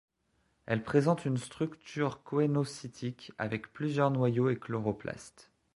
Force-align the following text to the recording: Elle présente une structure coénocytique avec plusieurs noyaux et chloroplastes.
Elle 0.65 0.81
présente 0.83 1.25
une 1.25 1.37
structure 1.37 2.23
coénocytique 2.23 3.33
avec 3.37 3.71
plusieurs 3.71 4.09
noyaux 4.09 4.49
et 4.49 4.57
chloroplastes. 4.57 5.51